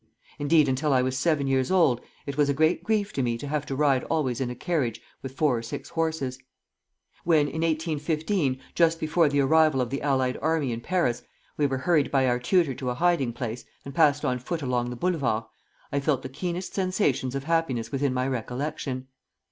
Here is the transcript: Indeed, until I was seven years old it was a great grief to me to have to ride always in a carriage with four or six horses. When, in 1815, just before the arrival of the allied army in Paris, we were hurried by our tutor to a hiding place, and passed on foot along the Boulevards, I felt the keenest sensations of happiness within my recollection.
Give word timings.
Indeed, 0.39 0.67
until 0.67 0.93
I 0.93 1.03
was 1.03 1.15
seven 1.15 1.45
years 1.45 1.69
old 1.69 2.01
it 2.25 2.35
was 2.35 2.49
a 2.49 2.55
great 2.55 2.83
grief 2.83 3.13
to 3.13 3.21
me 3.21 3.37
to 3.37 3.45
have 3.47 3.67
to 3.67 3.75
ride 3.75 4.03
always 4.05 4.41
in 4.41 4.49
a 4.49 4.55
carriage 4.55 4.99
with 5.21 5.33
four 5.35 5.59
or 5.59 5.61
six 5.61 5.89
horses. 5.89 6.39
When, 7.23 7.41
in 7.41 7.61
1815, 7.61 8.59
just 8.73 8.99
before 8.99 9.29
the 9.29 9.41
arrival 9.41 9.79
of 9.79 9.91
the 9.91 10.01
allied 10.01 10.39
army 10.41 10.71
in 10.71 10.81
Paris, 10.81 11.21
we 11.55 11.67
were 11.67 11.77
hurried 11.77 12.09
by 12.09 12.25
our 12.27 12.39
tutor 12.39 12.73
to 12.73 12.89
a 12.89 12.95
hiding 12.95 13.31
place, 13.31 13.63
and 13.85 13.93
passed 13.93 14.25
on 14.25 14.39
foot 14.39 14.63
along 14.63 14.89
the 14.89 14.95
Boulevards, 14.95 15.45
I 15.91 15.99
felt 15.99 16.23
the 16.23 16.29
keenest 16.29 16.73
sensations 16.73 17.35
of 17.35 17.43
happiness 17.43 17.91
within 17.91 18.11
my 18.11 18.27
recollection. 18.27 19.05